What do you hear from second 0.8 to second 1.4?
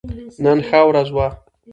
ورځ وه